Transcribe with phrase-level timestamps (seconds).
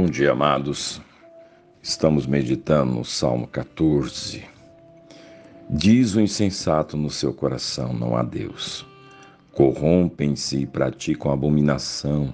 [0.00, 1.02] Bom dia, amados.
[1.82, 4.44] Estamos meditando no Salmo 14.
[5.68, 8.86] Diz o insensato no seu coração: não há Deus.
[9.50, 12.32] Corrompem-se e praticam abominação.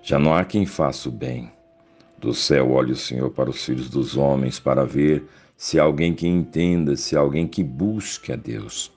[0.00, 1.50] Já não há quem faça o bem.
[2.20, 5.24] Do céu olha o Senhor para os filhos dos homens, para ver
[5.56, 8.92] se há alguém que entenda, se há alguém que busque a Deus.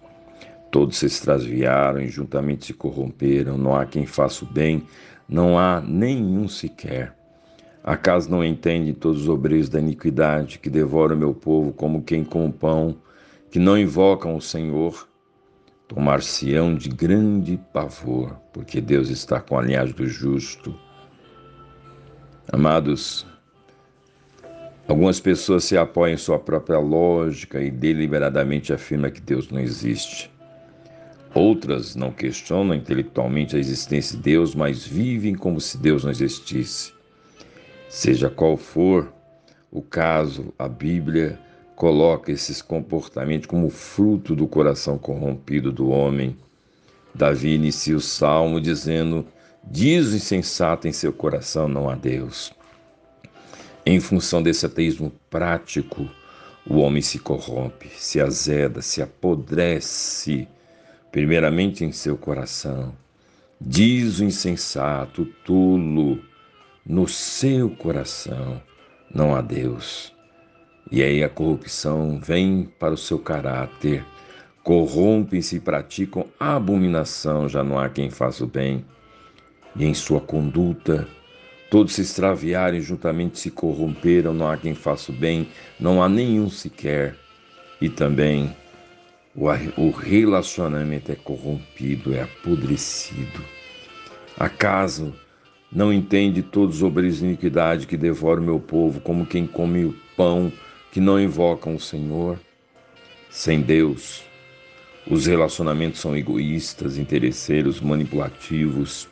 [0.70, 3.57] Todos se extraviaram e juntamente se corromperam.
[3.57, 4.84] Não há quem faça o bem,
[5.27, 7.24] não há nenhum sequer.
[7.88, 12.49] Acaso não entende todos os obreiros da iniquidade que devoram meu povo como quem com
[12.49, 12.98] pão,
[13.52, 15.07] que não invocam o Senhor?
[15.88, 20.76] Tomar-se-ão de grande pavor, porque Deus está com a linhagem do justo.
[22.52, 23.23] Amados,
[24.88, 30.31] algumas pessoas se apoiam em sua própria lógica e deliberadamente afirmam que Deus não existe.
[31.35, 36.95] Outras não questionam intelectualmente a existência de Deus, mas vivem como se Deus não existisse.
[37.96, 39.10] Seja qual for
[39.71, 41.40] o caso, a Bíblia
[41.77, 46.35] coloca esses comportamentos como fruto do coração corrompido do homem.
[47.13, 49.26] Davi inicia o salmo dizendo:
[49.63, 52.54] Diz o insensato em seu coração: não há Deus.
[53.85, 56.05] Em função desse ateísmo prático,
[56.70, 60.49] o homem se corrompe, se azeda, se apodrece,
[61.13, 62.93] primeiramente em seu coração.
[63.59, 66.22] Diz o insensato, o tolo,
[66.85, 68.61] no seu coração
[69.13, 70.13] não há Deus.
[70.91, 74.05] E aí a corrupção vem para o seu caráter,
[74.63, 78.85] corrompem-se e praticam abominação, já não há quem faça o bem.
[79.75, 81.07] E em sua conduta,
[81.72, 86.07] todos se extraviaram e juntamente se corromperam, não há quem faça o bem, não há
[86.07, 87.16] nenhum sequer.
[87.81, 88.56] E também
[89.35, 93.44] o relacionamento é corrompido, é apodrecido.
[94.38, 95.13] Acaso
[95.72, 99.96] não entende todos os obreiros de iniquidade que devoram meu povo, como quem come o
[100.16, 100.52] pão
[100.92, 102.40] que não invocam o Senhor?
[103.30, 104.24] Sem Deus,
[105.09, 109.09] os relacionamentos são egoístas, interesseiros, manipulativos.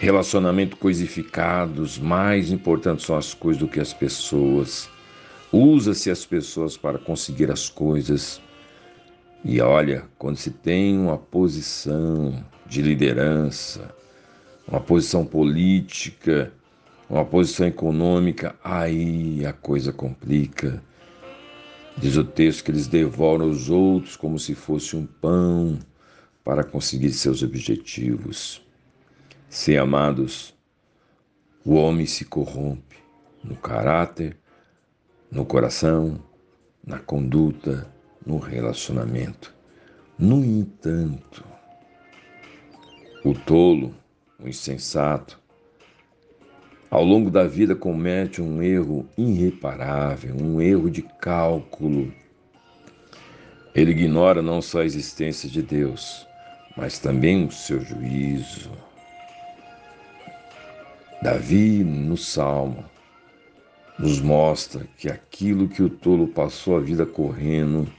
[0.00, 4.88] Relacionamento coisificados, mais importantes são as coisas do que as pessoas.
[5.52, 8.40] Usa-se as pessoas para conseguir as coisas.
[9.44, 13.94] E olha, quando se tem uma posição de liderança,
[14.68, 16.52] uma posição política,
[17.08, 20.82] uma posição econômica, aí a coisa complica.
[21.96, 25.78] Diz o texto que eles devoram os outros como se fosse um pão
[26.44, 28.62] para conseguir seus objetivos.
[29.48, 30.54] Sem amados,
[31.64, 32.96] o homem se corrompe
[33.42, 34.36] no caráter,
[35.30, 36.22] no coração,
[36.86, 37.90] na conduta,
[38.24, 39.54] no relacionamento.
[40.18, 41.44] No entanto,
[43.24, 43.94] o tolo
[44.40, 45.36] o insensato,
[46.88, 52.12] ao longo da vida comete um erro irreparável, um erro de cálculo.
[53.74, 56.24] Ele ignora não só a existência de Deus,
[56.76, 58.70] mas também o seu juízo.
[61.20, 62.84] Davi, no Salmo,
[63.98, 67.90] nos mostra que aquilo que o tolo passou a vida correndo,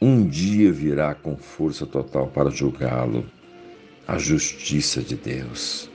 [0.00, 3.26] um dia virá com força total para julgá-lo
[4.06, 5.90] a justiça de Deus.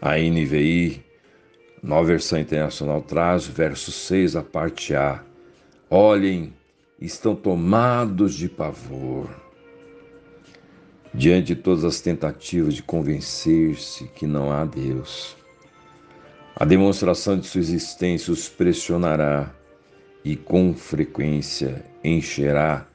[0.00, 1.04] A NVI,
[1.80, 5.22] nova versão internacional, traz o verso 6, a parte A.
[5.88, 6.52] Olhem,
[7.00, 9.28] estão tomados de pavor.
[11.14, 15.36] Diante de todas as tentativas de convencer-se que não há Deus,
[16.56, 19.54] a demonstração de sua existência os pressionará
[20.24, 22.86] e com frequência encherá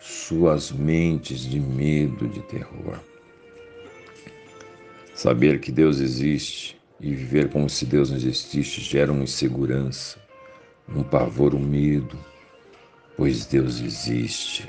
[0.00, 2.98] suas mentes de medo, de terror.
[5.14, 10.18] Saber que Deus existe e viver como se Deus não existisse gera uma insegurança,
[10.88, 12.18] um pavor, um medo,
[13.16, 14.68] pois Deus existe.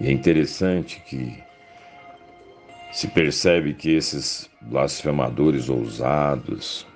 [0.00, 1.42] E é interessante que
[2.90, 6.86] se percebe que esses blasfemadores ousados,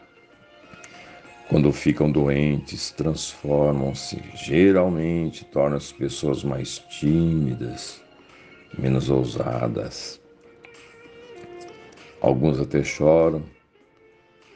[1.51, 8.01] quando ficam doentes, transformam-se, geralmente tornam as pessoas mais tímidas,
[8.79, 10.22] menos ousadas.
[12.23, 13.43] Alguns até choram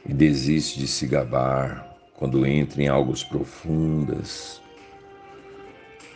[0.07, 4.61] e desistem de se gabar quando entram em algo profundas,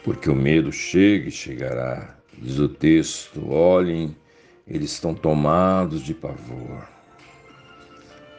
[0.01, 2.15] porque o medo chega e chegará.
[2.37, 4.15] Diz o texto: olhem,
[4.65, 6.87] eles estão tomados de pavor.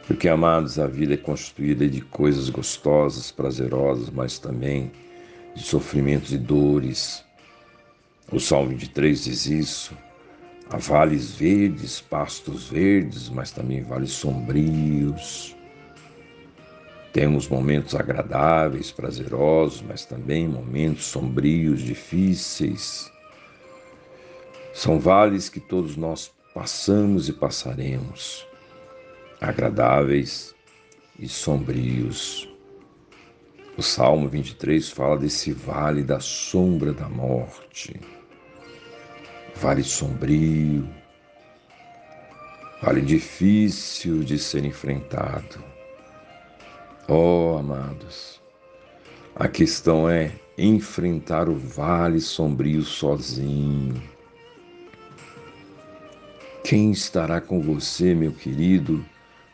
[0.07, 4.91] Porque, amados, a vida é constituída de coisas gostosas, prazerosas, mas também
[5.55, 7.23] de sofrimentos e dores.
[8.31, 9.95] O Salmo 23 diz isso.
[10.73, 15.55] Há vales verdes, pastos verdes, mas também vales sombrios.
[17.11, 23.11] Temos momentos agradáveis, prazerosos, mas também momentos sombrios, difíceis.
[24.73, 28.43] São vales que todos nós passamos e passaremos,
[29.39, 30.55] agradáveis
[31.19, 32.49] e sombrios.
[33.77, 38.01] O Salmo 23 fala desse vale da sombra da morte,
[39.63, 40.85] vale sombrio,
[42.81, 45.63] vale difícil de ser enfrentado
[47.07, 48.41] Oh, amados,
[49.33, 54.03] a questão é enfrentar o vale sombrio sozinho.
[56.65, 59.05] Quem estará com você, meu querido,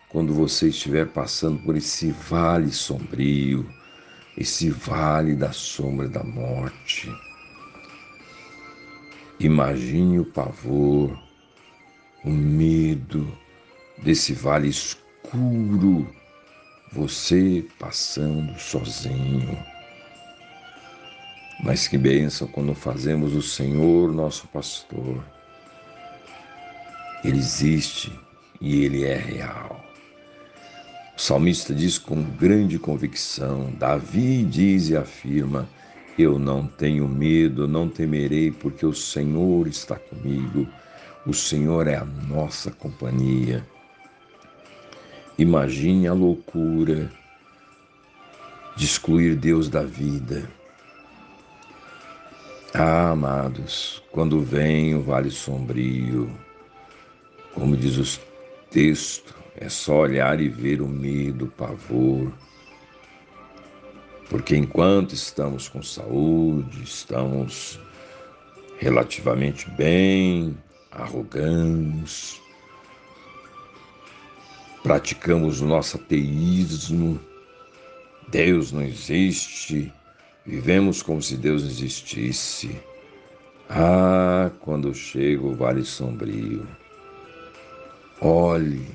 [0.10, 3.70] quando você estiver passando por esse vale sombrio,
[4.36, 7.12] esse vale da sombra da morte?
[9.40, 11.18] Imagine o pavor,
[12.26, 13.26] o medo
[14.04, 16.06] desse vale escuro
[16.92, 19.58] você passando sozinho.
[21.64, 25.24] Mas que bênção quando fazemos o Senhor nosso pastor.
[27.24, 28.12] Ele existe
[28.60, 29.86] e ele é real.
[31.18, 35.70] O salmista diz com grande convicção: Davi diz e afirma:
[36.20, 40.68] Eu não tenho medo, não temerei, porque o Senhor está comigo.
[41.26, 43.66] O Senhor é a nossa companhia.
[45.38, 47.10] Imagine a loucura
[48.76, 50.52] de excluir Deus da vida.
[52.74, 56.30] Ah, amados, quando vem o vale sombrio,
[57.54, 58.20] como diz o
[58.70, 62.30] texto, é só olhar e ver o medo, o pavor.
[64.30, 67.80] Porque enquanto estamos com saúde, estamos
[68.78, 70.56] relativamente bem,
[70.92, 72.40] arrogamos,
[74.84, 77.20] praticamos nosso ateísmo,
[78.30, 79.92] Deus não existe,
[80.46, 82.80] vivemos como se Deus existisse.
[83.68, 86.68] Ah, quando chega o vale sombrio,
[88.22, 88.88] olhe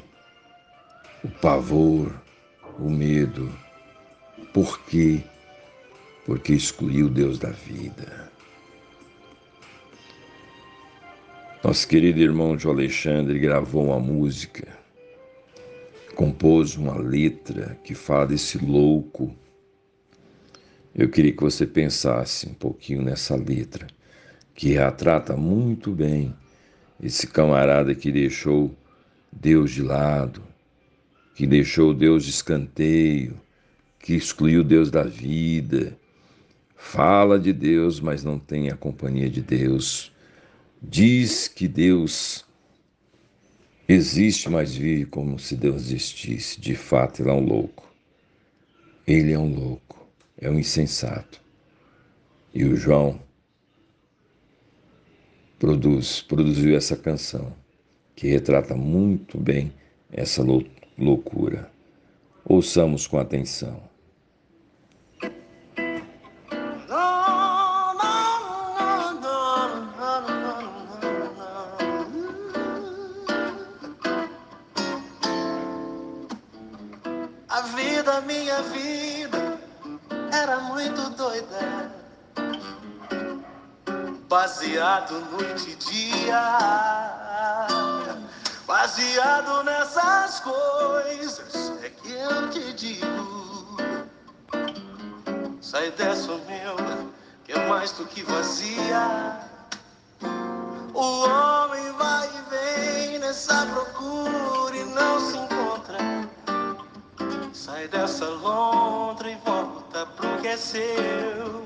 [1.22, 2.12] o pavor,
[2.78, 3.63] o medo.
[4.54, 5.22] Por quê?
[6.24, 8.32] Porque excluiu Deus da vida.
[11.62, 14.82] Nosso querido irmão João Alexandre gravou uma música
[16.14, 19.34] compôs uma letra que fala desse louco.
[20.94, 23.86] Eu queria que você pensasse um pouquinho nessa letra,
[24.54, 26.34] que retrata muito bem
[27.02, 28.74] esse camarada que deixou
[29.30, 30.42] Deus de lado,
[31.34, 33.38] que deixou Deus de escanteio,
[34.04, 35.98] que excluiu Deus da vida.
[36.76, 40.12] Fala de Deus, mas não tem a companhia de Deus.
[40.82, 42.44] Diz que Deus
[43.86, 46.58] Existe, mas vive como se Deus existisse.
[46.58, 47.90] De fato, ele é um louco.
[49.06, 50.06] Ele é um louco,
[50.38, 51.40] é um insensato.
[52.54, 53.20] E o João
[55.58, 57.54] produz, produziu essa canção
[58.16, 59.72] que retrata muito bem
[60.10, 60.42] essa
[60.96, 61.70] loucura.
[62.46, 63.93] Ouçamos com atenção.
[77.62, 79.58] Vida, minha vida
[80.32, 81.92] era muito doida.
[84.28, 86.58] Baseado noite e dia.
[88.66, 93.76] Baseado nessas coisas, é que eu te digo.
[95.60, 96.76] Sai dessa, meu,
[97.44, 99.38] que é mais do que vazia.
[100.94, 105.36] O homem vai e vem nessa procura e não se
[107.64, 111.64] Sai dessa lontra e volta pro que é seu.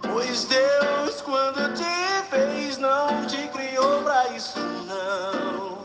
[0.00, 1.82] Pois Deus, quando te
[2.30, 4.56] fez, não te criou pra isso,
[4.86, 5.78] não.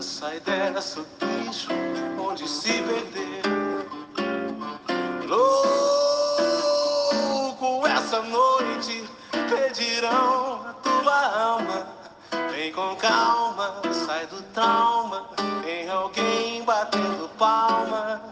[0.00, 1.68] Sai dessa, bicho,
[2.18, 3.42] onde se perdeu.
[5.28, 5.46] Louco,
[7.86, 11.86] essa noite pedirão a tua alma.
[12.50, 15.35] Vem com calma, sai do trauma.
[15.66, 18.22] Tem alguém batendo palma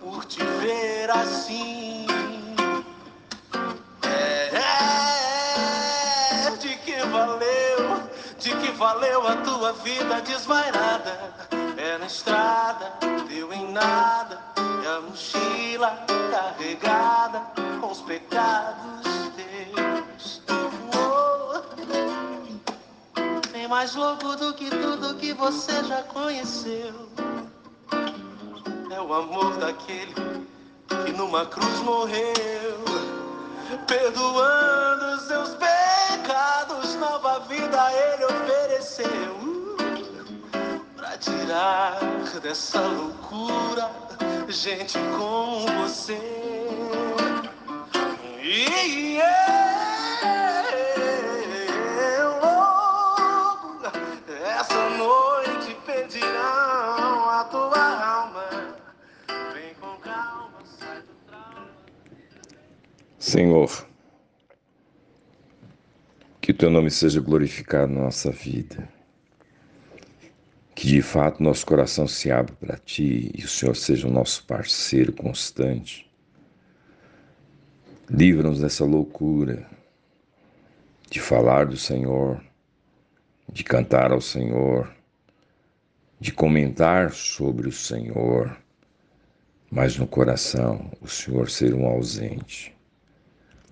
[0.00, 2.06] por te ver assim.
[4.02, 4.50] É,
[6.46, 8.02] é, de que valeu,
[8.38, 11.34] de que valeu a tua vida desvairada?
[11.76, 12.94] É na estrada,
[13.28, 17.42] deu em nada, e a mochila carregada
[17.82, 19.17] com os pecados
[23.68, 26.94] mais louco do que tudo que você já conheceu.
[28.90, 30.14] É o amor daquele
[31.04, 32.82] que numa cruz morreu,
[33.86, 39.76] perdoando seus pecados, nova vida ele ofereceu.
[40.96, 41.98] Pra tirar
[42.42, 43.90] dessa loucura,
[44.48, 46.47] gente como você.
[63.28, 63.86] Senhor,
[66.40, 68.88] que o teu nome seja glorificado na nossa vida.
[70.74, 74.46] Que de fato nosso coração se abra para ti e o Senhor seja o nosso
[74.46, 76.10] parceiro constante.
[78.08, 79.68] Livra-nos dessa loucura
[81.10, 82.42] de falar do Senhor,
[83.52, 84.90] de cantar ao Senhor,
[86.18, 88.56] de comentar sobre o Senhor,
[89.70, 92.77] mas no coração o Senhor ser um ausente.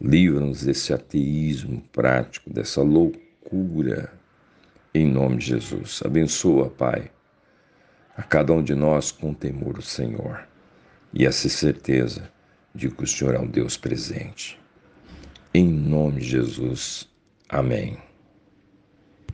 [0.00, 4.12] Livra-nos desse ateísmo prático, dessa loucura,
[4.94, 6.02] em nome de Jesus.
[6.04, 7.10] Abençoa, Pai,
[8.16, 10.46] a cada um de nós com temor o Senhor
[11.12, 12.30] e essa certeza
[12.74, 14.60] de que o Senhor é um Deus presente.
[15.54, 17.08] Em nome de Jesus.
[17.48, 17.96] Amém.